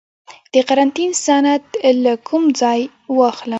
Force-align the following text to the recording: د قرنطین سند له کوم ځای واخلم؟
د 0.53 0.55
قرنطین 0.67 1.11
سند 1.25 1.63
له 2.03 2.13
کوم 2.27 2.43
ځای 2.61 2.79
واخلم؟ 3.17 3.49